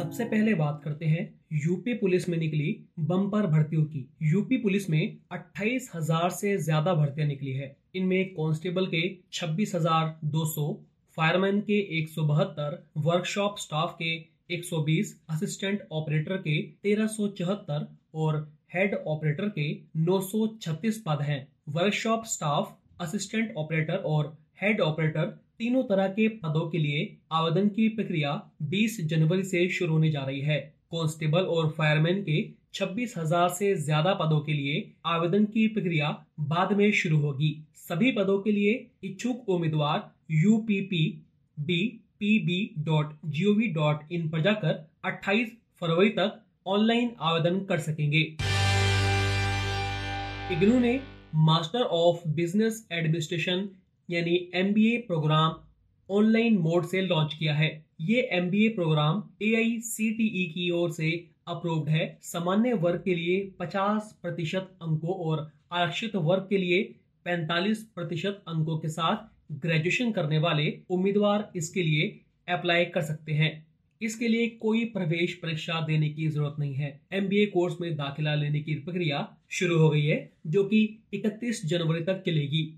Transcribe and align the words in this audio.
सबसे 0.00 0.24
पहले 0.24 0.52
बात 0.54 0.80
करते 0.84 1.06
हैं 1.06 1.22
यूपी 1.54 1.94
पुलिस 1.94 2.28
में 2.28 2.36
निकली 2.38 2.68
बम्पर 3.08 3.46
भर्तियों 3.46 3.82
की। 3.84 4.04
यूपी 4.22 4.56
पुलिस 4.58 4.88
में 4.90 5.16
अट्ठाईस 5.32 5.90
हज़ार 5.94 6.30
से 6.30 6.56
ज़्यादा 6.58 6.94
भर्तियाँ 6.94 7.26
निकली 7.28 7.52
है। 7.52 7.68
इनमें 7.96 8.32
कांस्टेबल 8.34 8.86
के 8.86 9.02
छब्बीस 9.32 9.74
हज़ार 9.74 10.14
दो 10.26 10.44
सौ, 10.46 10.64
फायरमैन 11.16 11.60
के 11.60 11.78
एक 11.98 12.08
सौ 12.08 12.24
बहत्तर, 12.24 12.78
वर्कशॉप 12.98 13.58
स्टाफ 13.58 13.96
के 13.98 14.14
120 14.54 15.14
असिस्टेंट 15.30 15.86
ऑपरेटर 15.92 16.36
के 16.46 16.56
1374 16.86 17.86
और 18.16 18.40
हेड 18.74 18.94
ऑपरेटर 19.06 19.48
के 19.58 19.68
936 20.06 21.02
पद 21.06 21.22
हैं। 21.22 21.46
वर्कशॉप 21.70 22.24
स्टाफ, 22.28 22.74
असिस्टेंट 23.00 23.54
ऑपरेटर 23.56 24.02
और 24.06 24.36
हेड 24.62 24.80
ऑपरेटर 24.80 25.38
तीनों 25.60 25.82
तरह 25.84 26.06
के 26.08 26.26
पदों 26.36 26.60
के 26.70 26.78
लिए 26.78 27.00
आवेदन 27.32 27.66
की 27.68 27.88
प्रक्रिया 27.88 28.30
20 28.66 28.94
जनवरी 29.06 29.42
से 29.44 29.68
शुरू 29.70 29.92
होने 29.92 30.10
जा 30.10 30.20
रही 30.20 30.40
है। 30.40 30.58
कांस्टेबल 30.92 31.48
और 31.54 31.68
फायरमैन 31.70 32.22
के 32.22 32.36
छब्बीस 32.74 33.14
हज़ार 33.18 33.48
से 33.48 33.74
ज़्यादा 33.78 34.14
पदों 34.14 34.38
के 34.40 34.52
लिए 34.52 34.76
आवेदन 35.06 35.44
की 35.46 35.66
प्रक्रिया 35.68 36.08
बाद 36.52 36.72
में 36.72 36.90
शुरू 36.92 37.18
होगी। 37.20 37.50
सभी 37.78 38.12
पदों 38.12 38.38
के 38.38 38.52
लिए 38.52 38.72
इच्छुक 39.04 39.48
उम्मीदवार 39.48 40.10
U 40.34 40.56
P 40.68 40.80
P 40.84 41.02
B 41.58 41.78
P 42.20 42.38
B 42.46 42.58
dot 42.84 43.12
G 43.26 43.44
O 43.44 43.52
V 43.54 43.66
dot 43.74 44.12
in 44.12 44.28
पर 44.28 44.42
जाकर 44.42 44.80
28 45.06 45.50
फरवरी 45.80 46.08
तक 46.14 46.40
ऑनलाइन 46.68 47.10
आवेदन 47.22 47.58
कर 47.64 47.80
सकेंगे। 47.80 48.22
इग्नू 50.54 50.78
ने 50.80 50.98
मास्टर 51.44 51.82
ऑफ़ 51.98 52.26
बिज़नेस 52.34 52.86
एडमिनिस्ट्रेशन 52.92 53.68
यानी 54.10 54.50
एमबीए 54.54 54.96
प्रोग्राम 54.98 55.54
ऑनलाइन 56.10 56.56
मोड 56.58 56.86
से 56.86 57.00
लॉन्च 57.00 57.34
किया 57.34 57.54
है। 57.54 57.68
ये 58.00 58.30
MBA 58.34 58.68
प्रोग्राम 58.74 59.22
एआईसीटीई 59.42 60.44
की 60.54 60.70
ओर 60.70 60.92
से 60.92 61.10
अप्रूव्ड 61.48 61.88
है। 61.88 62.18
सामान्य 62.22 62.72
वर्ग 62.72 63.02
के 63.04 63.14
लिए 63.14 63.52
50 63.60 64.12
प्रतिशत 64.22 64.70
अंकों 64.82 65.14
और 65.14 65.50
आरक्षित 65.72 66.16
वर्ग 66.16 66.46
के 66.50 66.58
लिए 66.58 66.82
45 67.26 67.82
प्रतिशत 67.94 68.42
अंकों 68.48 68.78
के 68.78 68.88
साथ 68.88 69.16
ग्रेजुएशन 69.52 70.12
करने 70.12 70.38
वाले 70.38 70.78
उम्मीदवार 70.90 71.50
इसके 71.56 71.82
लिए 71.82 72.20
अप्लाई 72.48 72.84
कर 72.84 73.02
सकते 73.02 73.32
हैं। 73.32 73.66
इसके 74.02 74.28
लिए 74.28 74.48
कोई 74.48 74.84
प्रवेश 74.84 75.34
परीक्षा 75.34 75.80
देने 75.80 76.08
की 76.08 76.28
ज़रूरत 76.28 76.56
नहीं 76.58 76.74
है। 76.74 77.00
एमबीए 77.12 77.46
कोर्स 77.46 77.80
में 77.80 77.96
दाखिला 77.96 78.34
लेने 78.34 78.60
की 78.60 78.74
प्रक्रिया 78.74 79.36
शुरू 79.50 79.78
हो 79.78 79.90
गई 79.90 80.04
है, 80.04 80.32
जो 80.46 80.64
कि 80.64 80.98
31 81.14 81.66
जनवरी 81.66 82.04
तक 82.04 82.22
चलेगी। 82.26 82.76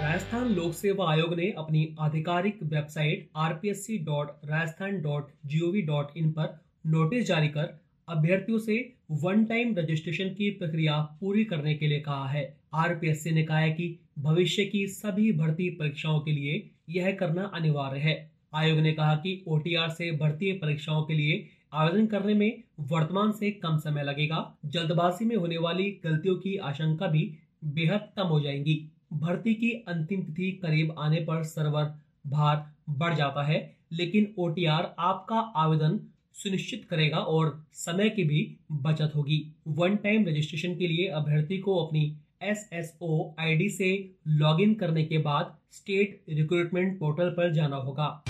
राजस्थान 0.00 0.54
लोक 0.54 0.74
सेवा 0.74 1.12
आयोग 1.12 1.34
ने 1.34 1.54
अपनी 1.58 1.96
आधिकारिक 2.00 2.58
वेबसाइट 2.62 3.28
rpsc.rajasthan.gov.in 3.38 6.36
पर 6.36 6.60
नोटिस 6.86 7.26
जारी 7.26 7.48
कर 7.48 7.80
अभ्यर्थियों 8.08 8.58
से 8.58 8.94
वन 9.10 9.44
टाइम 9.44 9.74
रजिस्ट्रेशन 9.78 10.28
की 10.28 10.50
प्रक्रिया 10.50 11.16
पूरी 11.20 11.44
करने 11.44 11.74
के 11.74 11.86
लिए 11.86 12.00
कहा 12.00 12.28
है। 12.28 12.56
आरपीएससी 12.74 13.30
ने 13.30 13.42
कहा 13.42 13.58
है 13.58 13.72
कि 13.72 13.98
भविष्य 14.18 14.64
की 14.64 14.86
सभी 14.86 15.32
भर्ती 15.32 15.70
परीक्षाओं 15.70 16.20
के 16.20 16.32
लिए 16.32 16.70
यह 16.90 17.12
करना 17.12 17.50
अनिवार्य 17.54 18.00
है। 18.00 18.30
आयोग 18.54 18.78
ने 18.78 18.92
कहा 18.92 19.16
कि 19.16 19.44
ओटीआर 19.46 19.88
से 19.88 20.12
भर्ती 20.12 20.52
परीक्षाओं 20.52 21.02
के 21.02 21.14
लिए 21.14 21.48
आवेदन 21.72 22.06
करने 22.06 22.34
में 22.34 22.62
वर्तमान 22.80 23.32
से 23.32 23.50
कम 23.50 23.78
समय 23.78 24.02
लगेगा। 24.02 24.56
जल्दबाजी 24.66 25.24
में 25.24 25.36
होने 25.36 25.58
वाली 25.58 26.00
गलतियों 26.04 26.36
की 26.36 26.56
आशंका 26.56 27.06
भी 27.06 27.34
बेहद 27.64 28.08
कम 28.16 28.22
हो 28.22 28.40
जाएँगी। 28.40 28.90
भर्ती 29.12 29.54
की 29.54 29.70
अंतिम 29.88 30.22
तिथि 30.22 30.50
करीब 30.52 30.94
आने 30.98 31.20
पर 31.20 31.42
सर्वर 31.42 31.84
भार 32.26 32.64
बढ़ 32.90 33.14
जाता 33.14 33.42
है, 33.42 33.76
लेकिन 33.92 34.34
ओटीआर 34.38 34.94
आपका 34.98 35.36
आवेदन 35.36 35.98
सुनिश्चित 36.34 36.84
करेगा 36.90 37.18
और 37.18 37.64
समय 37.74 38.08
की 38.08 38.24
भी 38.24 38.56
बचत 38.72 39.12
होगी। 39.16 39.54
वन 39.68 39.96
टाइम 39.96 40.26
रजिस्ट्रेशन 40.26 40.74
के 40.74 40.86
लिए 40.86 41.06
अभ्यर्थी 41.08 41.58
को 41.58 41.76
अपनी 41.76 42.16
S 42.42 42.68
S 42.72 42.96
O 43.02 43.34
I 43.38 43.54
D 43.54 43.68
से 43.68 44.14
लॉग 44.28 44.60
इन 44.60 44.74
करने 44.74 45.04
के 45.04 45.18
बाद 45.18 45.56
स्टेट 45.72 46.22
रिक्रूटमेंट 46.28 46.98
पोर्टल 46.98 47.30
पर 47.30 47.52
जाना 47.52 47.76
होगा। 47.76 48.24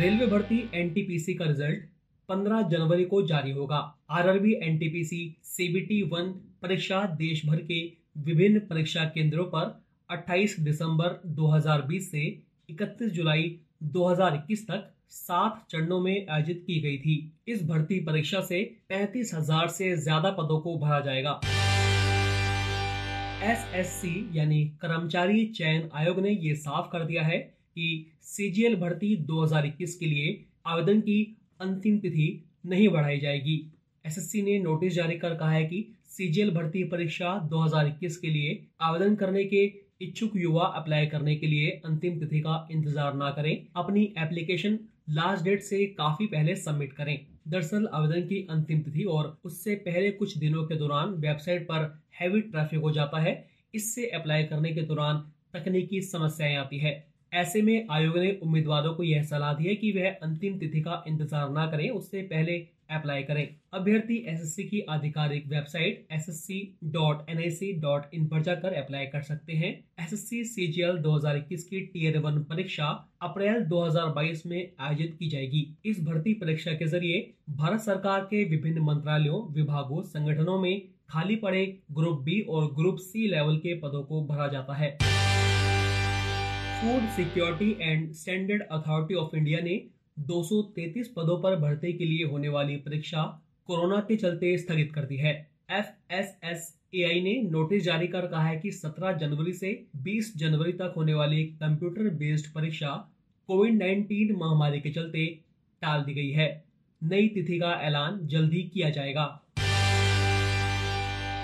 रेलवे 0.00 0.26
भर्ती 0.26 0.70
एनटीपीसी 0.74 1.34
का 1.34 1.44
रिज़ल्ट 1.44 1.88
15 2.28 2.62
जनवरी 2.68 3.04
को 3.04 3.26
जारी 3.26 3.50
होगा। 3.50 3.76
R 4.10 4.28
R 4.28 4.38
B 4.38 4.52
N 4.52 4.58
T 4.58 4.58
RRB 4.58 4.70
NTPC 4.70 5.36
CBT 5.44 6.02
one 6.02 6.30
परीक्षा 6.62 7.04
देश 7.16 7.46
भर 7.46 7.56
के 7.56 8.03
विभिन्न 8.16 8.58
परीक्षा 8.60 9.04
केंद्रों 9.04 9.44
पर 9.44 9.70
28 10.10 10.58
दिसंबर 10.60 11.20
2020 11.34 12.10
से 12.10 12.20
31 12.70 13.10
जुलाई 13.10 13.50
2021 13.92 14.60
तक 14.68 14.90
सात 15.10 15.64
चरणों 15.70 16.00
में 16.00 16.26
आयोजित 16.26 16.62
की 16.66 16.80
गई 16.80 16.98
थी। 16.98 17.32
इस 17.48 17.62
भर्ती 17.64 17.98
परीक्षा 18.00 18.40
से 18.40 18.62
पैंतीस 18.88 19.34
हज़ार 19.34 19.68
से 19.68 19.96
ज़्यादा 19.96 20.30
पदों 20.30 20.60
को 20.60 20.76
भरा 20.78 21.00
जाएगा। 21.00 21.40
एसएससी 23.44 24.30
यानी 24.34 24.64
कर्मचारी 24.82 25.44
चयन 25.48 25.88
आयोग 25.94 26.20
ने 26.20 26.30
ये 26.30 26.54
साफ़ 26.54 26.90
कर 26.92 27.04
दिया 27.04 27.22
है 27.22 27.38
कि 27.38 28.06
सीजीएल 28.24 28.76
भर्ती 28.76 29.16
2021 29.26 29.94
के 29.94 30.06
लिए 30.06 30.44
आवेदन 30.66 31.00
की 31.00 31.20
अंतिम 31.60 31.98
तिथि 31.98 32.28
नहीं 32.66 32.88
बढ़ाई 32.88 33.18
जाएगी। 33.20 33.62
एसएससी 34.04 34.42
ने 34.42 34.58
नोटिस 34.58 34.94
जारी 34.94 35.18
कर 35.18 35.34
कहा 35.34 35.50
है 35.50 35.64
कि 35.64 35.86
सीजीएल 36.14 36.50
भर्ती 36.50 36.82
परीक्षा 36.84 37.30
2021 37.48 38.16
के 38.16 38.28
लिए 38.28 38.58
आवेदन 38.82 39.14
करने 39.14 39.44
के 39.44 39.62
इच्छुक 40.00 40.32
युवा 40.36 40.64
अप्लाई 40.76 41.06
करने 41.06 41.34
के 41.36 41.46
लिए 41.46 41.70
अंतिम 41.84 42.18
तिथि 42.20 42.40
का 42.40 42.66
इंतज़ार 42.70 43.14
ना 43.14 43.30
करें। 43.30 43.54
अपनी 43.76 44.02
एप्लीकेशन 44.18 44.78
लास्ट 45.10 45.44
डेट 45.44 45.62
से 45.62 45.86
काफ़ी 45.98 46.26
पहले 46.26 46.54
सबमिट 46.56 46.92
करें। 46.92 47.18
दरअसल 47.48 47.88
आवेदन 47.94 48.26
की 48.28 48.46
अंतिम 48.50 48.80
तिथि 48.80 49.04
और 49.12 49.36
उससे 49.44 49.74
पहले 49.86 50.10
कुछ 50.12 50.36
दिनों 50.38 50.64
के 50.64 50.76
दौरान 50.76 51.14
वेबसाइट 51.20 51.64
पर 51.64 51.88
हैवी 52.20 52.40
ट्रैफ़िक 52.42 52.80
हो 52.80 52.90
जाता 52.92 53.20
है। 53.20 53.34
इससे 53.74 54.06
अप्लाई 54.16 54.44
करने 54.44 54.72
के 54.72 54.82
दौरान 54.82 55.18
तकनीकी 55.54 56.00
समस्याएँ 56.02 56.56
आती 56.56 56.78
है। 56.78 56.94
ऐसे 57.32 57.62
में 57.62 57.86
आयोग 57.90 58.18
ने 58.18 58.30
उम्मीदवारों 58.42 58.94
को 58.94 59.02
यह 59.02 59.22
सलाह 59.24 59.52
दी 59.54 59.64
है 59.64 59.74
कि 59.74 59.90
वह 59.92 60.10
अंतिम 60.22 60.58
तिथि 60.58 60.80
का 60.80 61.02
इंतज़ार 61.08 61.50
न 61.50 61.66
करें। 61.70 61.88
उससे 61.90 62.22
पहले 62.24 62.56
अप्लाई 62.90 63.22
करें। 63.22 63.54
अभ्यर्थी 63.72 64.24
एसएससी 64.28 64.64
की 64.64 64.80
आधिकारिक 64.80 65.46
वेबसाइट 65.46 66.06
ssc.nic.in 66.12 68.30
पर 68.30 68.42
जाकर 68.42 68.72
अप्लाई 68.72 69.06
कर 69.06 69.22
सकते 69.22 69.52
हैं। 69.52 69.84
एसएससी 70.00 70.44
सीजीएल 70.44 70.98
2021 70.98 71.64
की 71.64 71.80
टीयर 71.80 72.18
वन 72.18 72.42
परीक्षा 72.42 73.10
अप्रैल 73.22 73.64
2022 73.64 74.46
में 74.46 74.70
आयोजित 74.80 75.16
की 75.18 75.28
जाएगी। 75.28 75.76
इस 75.84 76.04
भर्ती 76.04 76.34
परीक्षा 76.34 76.72
के 76.72 76.86
ज़रिए 76.86 77.34
भारत 77.50 77.80
सरकार 77.80 78.20
के 78.20 78.44
विभिन्न 78.44 78.78
मंत्रालयों, 78.78 79.52
विभागों, 79.52 80.02
संगठनों 80.02 80.60
में 80.60 80.82
खाली 81.08 81.36
पड़े 81.36 81.78
ग्रुप 81.92 82.20
बी 82.20 82.40
और 82.40 82.74
ग्रुप 82.74 82.96
सी 82.96 83.28
लेवल 83.28 83.56
के 83.56 83.74
पदों 83.74 84.02
को 84.02 84.26
भरा 84.26 84.48
जाता 84.48 84.74
है। 84.74 84.98
Food 86.74 87.08
security 87.08 87.76
and 87.80 88.12
standard 88.12 88.62
authority 88.62 89.14
of 89.14 89.36
India 89.36 89.60
ने 89.60 89.86
233 90.16 91.08
पदों 91.08 91.42
पर 91.42 91.56
भर्ती 91.56 91.92
के 91.92 92.04
लिए 92.04 92.24
होने 92.24 92.48
वाली 92.48 92.76
परीक्षा 92.76 93.22
कोरोना 93.66 94.00
के 94.00 94.16
चलते 94.16 94.56
स्थगित 94.58 94.92
कर 94.94 95.04
दी 95.04 95.16
है। 95.16 95.32
F 95.70 96.14
S 96.14 96.38
S 96.44 96.78
A 96.94 97.02
I 97.02 97.20
ने 97.20 97.34
नोटिस 97.50 97.82
जारी 97.82 98.06
कर 98.06 98.26
कहा 98.26 98.46
है 98.46 98.56
कि 98.60 98.70
17 98.70 99.12
जनवरी 99.12 99.52
से 99.52 99.86
20 99.96 100.32
जनवरी 100.36 100.72
तक 100.72 100.94
होने 100.96 101.14
वाली 101.14 101.44
कंप्यूटर 101.44 102.08
बेस्ड 102.14 102.52
परीक्षा 102.54 102.90
कोविड 103.48 103.82
19 103.82 104.32
महामारी 104.36 104.80
के 104.80 104.90
चलते 104.90 105.26
टाल 105.82 106.02
दी 106.02 106.14
गई 106.14 106.30
है। 106.30 106.64
नई 107.02 107.28
तिथि 107.28 107.58
का 107.58 107.72
ऐलान 107.82 108.26
जल्द 108.26 108.52
ही 108.52 108.62
किया 108.62 108.90
जाएगा। 108.90 109.24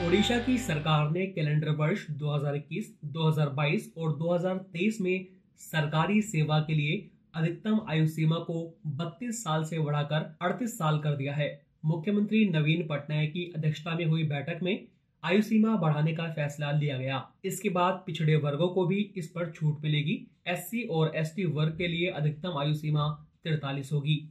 ओडिशा 0.06 0.38
की 0.38 0.58
सरकार 0.58 1.10
ने 1.10 1.26
कैलेंडर 1.26 1.70
वर्ष 1.70 2.06
2021, 2.10 2.92
2022 3.04 3.90
और 3.98 4.12
2023 4.16 5.00
में 5.00 5.26
सरकारी 5.58 6.22
सेवा 6.22 6.58
के 6.60 6.74
लिए 6.74 7.10
अधिकतम 7.34 7.80
आयु 7.88 8.06
सीमा 8.06 8.36
को 8.36 8.78
32 8.96 9.42
साल 9.44 9.64
से 9.64 9.78
बढ़ाकर 9.78 10.36
38 10.42 10.78
साल 10.78 10.98
कर 10.98 11.16
दिया 11.16 11.34
है। 11.34 11.48
मुख्यमंत्री 11.84 12.48
नवीन 12.48 12.86
पटनायक 12.86 13.32
की 13.32 13.44
अध्यक्षता 13.56 13.94
में 13.94 14.04
हुई 14.04 14.24
बैठक 14.24 14.62
में 14.62 14.86
आयु 15.24 15.42
सीमा 15.42 15.76
बढ़ाने 15.76 16.12
का 16.12 16.28
फैसला 16.32 16.70
लिया 16.72 16.98
गया। 16.98 17.28
इसके 17.44 17.68
बाद 17.68 18.02
पिछड़े 18.06 18.36
वर्गों 18.36 18.68
को 18.68 18.86
भी 18.86 19.10
इस 19.16 19.28
पर 19.28 19.50
छूट 19.50 19.82
मिलेगी। 19.82 20.26
एससी 20.46 20.82
और 20.82 21.12
एसटी 21.16 21.44
वर्ग 21.44 21.76
के 21.78 21.88
लिए 21.88 22.10
अधिकतम 22.10 22.58
आयु 22.58 22.74
सीमा 22.74 23.08
तिरतालीस 23.44 23.92
होगी। 23.92 24.28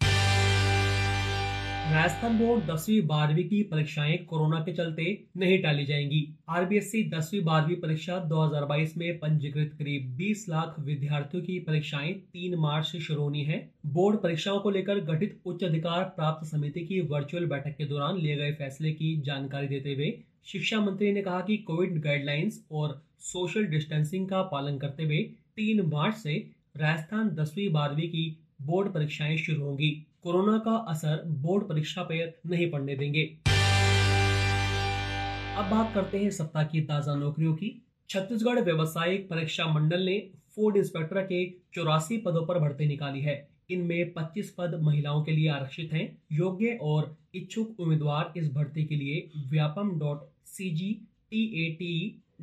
राजस्थान 1.89 2.37
बोर्ड 2.37 2.63
दसवीं 2.65 3.01
बारहवीं 3.07 3.43
की 3.43 3.61
परीक्षाएँ 3.69 4.17
कोरोना 4.25 4.57
के 4.63 4.73
चलते 4.73 5.03
नहीं 5.37 5.57
टाली 5.61 5.85
जाएँगी। 5.85 6.19
आरबीएसई 6.49 7.01
दसवीं 7.09 7.41
बारहवीं 7.43 7.75
परीक्षा 7.75 8.17
2022 8.29 8.95
में 8.97 9.17
पंजीकृत 9.19 9.71
करीब 9.79 10.11
20 10.17 10.43
लाख 10.49 10.75
विद्यार्थियों 10.79 11.43
की 11.43 11.57
परीक्षाएँ 11.59 12.13
3 12.33 12.55
मार्च 12.57 12.85
से 12.87 12.99
शुरू 12.99 13.21
होनी 13.21 13.43
है। 13.43 13.57
बोर्ड 13.93 14.19
परीक्षाओं 14.23 14.59
को 14.59 14.69
लेकर 14.69 14.99
गठित 15.05 15.39
उच्च 15.45 15.63
अधिकार 15.63 16.03
प्राप्त 16.15 16.45
समिति 16.47 16.85
की 16.87 16.99
वर्चुअल 17.13 17.45
बैठक 17.45 17.75
के 17.77 17.85
दौरान 17.85 18.17
लिए 18.17 18.35
गए 18.35 18.51
फैसले 18.59 18.91
की 18.91 19.15
जानकारी 19.25 19.67
देते 19.67 19.93
हुए 19.93 20.11
शिक्षा 20.47 20.79
मंत्री 20.81 21.11
ने 21.11 21.21
कहा 21.21 21.39
कि 21.41 21.57
कोविड 21.67 21.99
गाइडलाइंस 22.03 22.63
और 22.71 23.01
सोशल 23.23 23.65
डिस्टेंसिंग 23.67 24.27
का 24.29 24.41
पालन 24.51 24.77
करते 24.77 25.03
हुए 25.03 25.23
तीन 25.55 25.81
मार्च 25.87 26.15
से 26.17 26.37
राजस्थान 26.77 27.29
दसवीं 27.35 27.71
बारहवीं 27.73 28.09
की 28.09 28.27
बोर्ड 28.61 28.93
परीक्षाएँ 28.93 29.37
शुरू 29.37 29.63
होंगी। 29.63 29.91
कोरोना 30.23 30.57
का 30.57 30.71
असर 30.89 31.21
बोर्ड 31.41 31.63
परीक्षा 31.63 32.01
पर 32.03 32.31
नहीं 32.47 32.69
पड़ने 32.71 32.95
देंगे। 32.95 33.23
अब 35.57 35.69
बात 35.71 35.93
करते 35.93 36.19
हैं 36.19 36.29
सप्ताह 36.31 36.63
की 36.63 36.81
ताज़ा 36.81 37.15
नौकरियों 37.15 37.53
की। 37.53 37.69
छत्तीसगढ़ 38.09 38.59
व्यवसायिक 38.59 39.29
परीक्षा 39.29 39.65
मंडल 39.65 40.01
ने 40.01 40.17
फ़ूड 40.55 40.77
इंस्पेक्टर 40.77 41.21
के 41.23 41.43
चौरासी 41.73 42.17
पदों 42.17 42.45
पर 42.45 42.59
भर्ती 42.59 42.87
निकाली 42.87 43.21
है। 43.21 43.37
इनमें 43.71 44.13
25 44.13 44.49
पद 44.49 44.79
महिलाओं 44.83 45.23
के 45.23 45.31
लिए 45.31 45.49
आरक्षित 45.49 45.93
हैं। 45.93 46.17
योग्य 46.31 46.77
और 46.81 47.15
इच्छुक 47.35 47.79
उम्मीदवार 47.79 48.33
इस 48.37 48.51
भर्ती 48.53 48.85
के 48.85 48.95
लिए 48.95 49.29
Vyapam 49.49 49.97
dot 49.99 50.27
C 50.47 50.69
G 50.71 50.91
T 51.31 51.43
A 51.63 51.69
T 51.79 51.93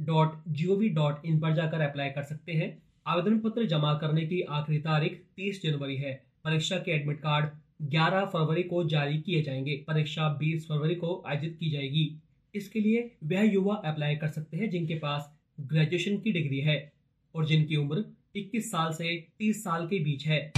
dot 0.06 0.40
G 0.49 0.67
O 0.67 0.76
V 0.76 0.88
dot 0.88 1.26
in 1.26 1.38
पर 1.40 1.55
जाकर 1.55 1.81
अप्लाई 1.81 2.11
कर 2.11 2.23
सकते 2.23 2.52
हैं। 2.52 2.70
आवेदन 3.06 3.38
पत्र 3.38 3.67
जमा 3.67 3.94
करने 3.94 4.26
की 4.26 4.40
आखिरी 4.52 4.78
तारीख 4.81 5.20
30 5.37 5.62
जनवरी 5.62 5.96
है। 5.96 6.14
परीक्षा 6.44 6.76
के 6.78 6.90
एडमिट 6.93 7.20
कार्ड 7.20 7.50
11 7.82 8.25
फरवरी 8.25 8.62
को 8.62 8.84
जारी 8.84 9.19
किए 9.19 9.43
जाएँगे। 9.43 9.84
परीक्षा 9.88 10.38
20 10.38 10.67
फरवरी 10.69 10.94
को 10.94 11.25
आयोजित 11.26 11.56
की 11.61 11.70
जाएगी। 11.70 12.17
इसके 12.55 12.81
लिए 12.81 13.17
वह 13.25 13.43
युवा 13.43 13.75
अप्लाई 13.75 14.17
कर 14.17 14.28
सकते 14.28 14.56
हैं 14.56 14.70
जिनके 14.70 14.94
पास 14.94 15.38
ग्रेजुएशन 15.61 16.19
की 16.19 16.32
डिग्री 16.32 16.61
है 16.61 16.93
और 17.34 17.46
जिनकी 17.46 17.76
उम्र 17.76 18.05
21 18.37 18.70
साल 18.70 18.93
से 18.93 19.26
30 19.38 19.64
साल 19.64 19.87
के 19.87 19.99
बीच 19.99 20.26
है। 20.26 20.52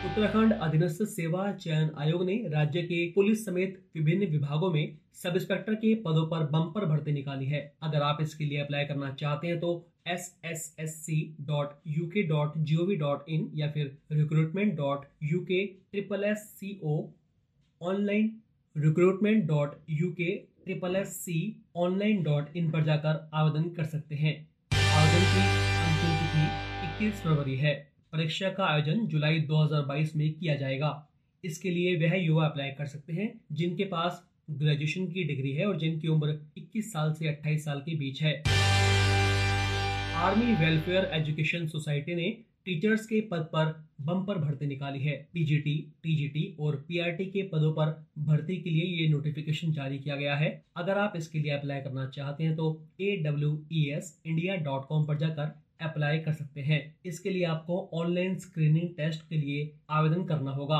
उत्तराखंड 0.00 0.52
अधीनस्थ 0.54 1.02
सेवा 1.06 1.50
चयन 1.54 1.90
आयोग 1.98 2.22
ने 2.24 2.34
राज्य 2.48 2.82
के 2.82 2.98
पुलिस 3.12 3.44
समेत 3.46 3.74
विभिन्न 3.96 4.26
विभागों 4.26 4.70
में 4.72 4.96
सब 5.14 5.34
इंस्पेक्टर 5.36 5.74
के 5.74 5.94
पदों 6.04 6.24
पर 6.26 6.44
बम्पर 6.52 6.84
भर्ती 6.84 7.12
निकाली 7.12 7.46
है। 7.46 7.60
अगर 7.82 8.02
आप 8.02 8.18
इसके 8.22 8.44
लिए 8.44 8.60
अप्लाई 8.60 8.84
करना 8.84 9.10
चाहते 9.14 9.46
हैं 9.46 9.58
तो 9.60 9.72
S 10.08 10.30
S 10.44 10.74
S 10.80 10.94
C 10.96 11.18
dot 11.48 11.74
U 11.88 12.06
K 12.06 12.22
dot 12.28 12.56
G 12.60 12.76
O 12.76 12.86
V 12.86 12.96
dot 12.96 13.28
in 13.28 13.50
या 13.54 13.70
फिर 13.72 13.96
recruitment 14.12 14.74
dot 14.76 15.04
U 15.22 15.40
K 15.50 15.64
triple 15.66 16.24
S 16.24 16.48
C 16.54 16.78
O 16.84 16.96
online 17.80 18.32
recruitment 18.76 19.44
dot 19.46 19.76
U 19.90 20.10
K 20.12 20.30
triple 20.64 20.96
S 20.96 21.16
C 21.16 21.38
online 21.76 22.22
dot 22.22 22.56
in 22.56 22.70
पर 22.70 22.84
जाकर 22.84 23.28
आवेदन 23.34 23.68
कर 23.76 23.84
सकते 23.92 24.14
हैं। 24.14 24.34
आवेदन 24.72 25.30
की 25.34 25.46
अंतिम 25.84 26.18
तिथि 26.18 26.48
इक्कीस 26.88 27.22
फरवरी 27.22 27.56
है। 27.58 27.89
परीक्षा 28.12 28.48
का 28.50 28.64
आयोजन 28.64 29.06
जुलाई 29.06 29.40
2022 29.40 30.14
में 30.16 30.32
किया 30.32 30.54
जाएगा। 30.54 30.88
इसके 31.44 31.70
लिए 31.70 31.94
वह 31.96 32.14
युवा 32.16 32.46
अप्लाई 32.46 32.70
कर 32.70 32.86
सकते 32.86 33.12
हैं 33.12 33.32
जिनके 33.52 33.84
पास 33.84 34.22
ग्रेजुएशन 34.52 35.06
की 35.06 35.24
डिग्री 35.24 35.52
है 35.52 35.66
और 35.66 35.78
जिनकी 35.78 36.08
उम्र 36.08 36.34
21 36.58 36.92
साल 36.92 37.12
से 37.12 37.28
28 37.28 37.64
साल 37.64 37.80
के 37.80 37.94
बीच 37.96 38.22
है। 38.22 38.32
आर्मी 40.18 40.54
वेलफेयर 40.56 41.10
एजुकेशन 41.12 41.66
सोसाइटी 41.68 42.14
ने 42.14 42.28
टीचर्स 42.64 43.06
के 43.06 43.20
पद 43.30 43.48
पर 43.52 43.72
बम्पर 44.00 44.38
भर्ती 44.38 44.66
निकाली 44.66 44.98
है। 44.98 45.16
पीजीटी, 45.34 45.76
टीजीटी 46.02 46.56
और 46.60 46.84
पीआरटी 46.88 47.24
के 47.26 47.42
पदों 47.42 47.72
पर 47.72 47.96
भर्ती 48.18 48.56
के 48.56 48.70
लिए 48.70 48.84
ये 48.96 49.08
नोटिफिकेशन 49.08 49.72
जारी 49.72 49.98
किया 49.98 50.16
गया 50.16 50.36
है। 50.36 50.50
अगर 50.76 50.98
आप 50.98 51.12
इसके 51.16 51.38
लिए 51.38 51.52
अप्लाई 51.52 51.80
करना 51.80 52.06
चाहते 52.08 52.44
हैं 52.44 52.56
तो 52.56 52.80
A 53.00 53.16
W 53.24 53.58
E 53.72 53.88
S 53.96 54.16
India 54.26 54.56
dot 54.64 54.86
com 54.88 55.06
पर 55.06 55.18
जाकर 55.18 55.58
अप्लाई 55.82 56.18
कर 56.18 56.32
सकते 56.32 56.60
हैं। 56.60 56.80
इसके 57.06 57.30
लिए 57.30 57.44
आपको 57.44 57.90
ऑनलाइन 57.94 58.38
स्क्रीनिंग 58.38 58.88
टेस्ट 58.96 59.28
के 59.28 59.36
लिए 59.36 59.70
आवेदन 59.90 60.24
करना 60.24 60.50
होगा। 60.50 60.78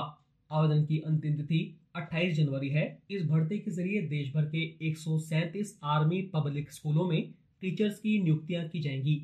आवेदन 0.50 0.84
की 0.84 0.98
अंतिम 0.98 1.34
तिथि 1.34 1.60
28 1.96 2.34
जनवरी 2.34 2.68
है। 2.68 2.84
इस 3.10 3.24
भर्ती 3.26 3.58
के 3.58 3.70
ज़रिए 3.70 4.02
देश 4.02 4.32
भर 4.34 4.44
के 4.44 4.62
एक 4.88 5.78
आर्मी 5.84 6.20
पब्लिक 6.34 6.72
स्कूलों 6.72 7.08
में 7.08 7.22
टीचर्स 7.62 7.98
की 7.98 8.22
नियुक्तियाँ 8.22 8.68
की 8.68 8.80
जाएँगी। 8.80 9.16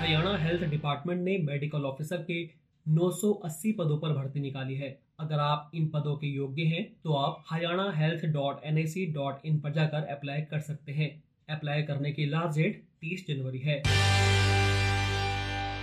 हरियाणा 0.00 0.36
हेल्थ 0.36 0.64
डिपार्टमेंट 0.70 1.22
ने 1.22 1.36
मेडिकल 1.38 1.84
ऑफिसर 1.84 2.22
के 2.22 2.42
980 2.86 3.72
पदों 3.72 3.98
पर 3.98 4.12
भर्ती 4.12 4.40
निकाली 4.40 4.74
है। 4.74 4.98
अगर 5.20 5.38
आप 5.38 5.70
इन 5.74 5.86
पदों 5.86 6.16
के 6.16 6.26
योग्य 6.26 6.62
हैं 6.64 6.84
तो 7.04 7.12
आप 7.12 7.44
Haryana 7.50 7.90
health 7.92 8.24
dot 8.26 8.64
N 8.64 8.76
I 8.76 8.86
C 8.86 9.04
dot 9.06 9.46
in 9.46 9.58
पर 9.60 9.72
जाकर 9.72 10.04
अप्लाई 10.06 10.42
कर 10.42 10.60
सकते 10.60 10.92
हैं। 10.92 11.10
अप्लाई 11.50 11.82
करने 11.82 12.12
की 12.12 12.26
लास्ट 12.26 12.58
डेट 12.58 12.82
30 13.04 13.24
जनवरी 13.28 13.58
है। 13.58 13.82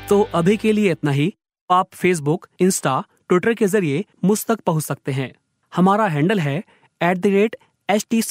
तो 0.09 0.21
अभी 0.35 0.57
के 0.57 0.71
लिए 0.71 0.91
इतना 0.91 1.11
ही। 1.11 1.33
आप 1.69 1.87
फेसबुक 1.93 2.47
इंस्टा 2.59 3.03
ट्विटर 3.29 3.53
के 3.53 3.67
ज़रिए 3.67 4.03
मुझ 4.25 4.45
तक 4.45 4.59
पहुँच 4.59 4.83
सकते 4.83 5.11
हैं। 5.11 5.31
हमारा 5.75 6.07
हैंडल 6.07 6.39
है 6.39 6.57
at 7.01 7.17
the 7.17 7.27
rate 7.27 7.55
H 7.89 8.05
T 8.09 8.21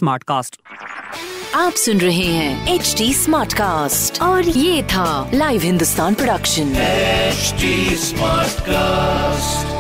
आप 1.54 1.72
सुन 1.72 1.98
रहे 1.98 2.24
हैं 2.24 2.74
एच 2.74 2.94
टी 2.98 3.12
स्मार्ट 3.14 3.52
कास्ट 3.52 4.20
और 4.22 4.48
ये 4.48 4.82
था 4.82 5.30
live 5.34 5.60
Hindustan 5.60 6.14
production 6.14 6.72
H 6.76 7.54
smart 8.00 8.60
cast 8.60 9.75